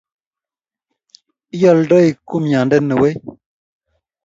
ioldei 1.59 2.09
kumyande 2.27 2.77
wei? 3.01 3.15